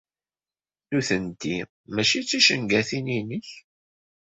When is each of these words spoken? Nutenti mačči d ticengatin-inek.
Nutenti 0.89 1.53
mačči 1.93 2.19
d 2.23 2.25
ticengatin-inek. 2.29 3.47